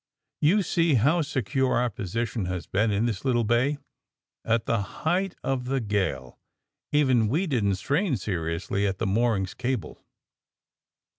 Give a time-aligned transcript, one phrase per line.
[0.43, 3.77] ^'You see how secure our position has been in this little bay.
[4.43, 6.39] At the height of the gale,
[6.91, 10.03] even, we didn't strain seriously at the moorings cable."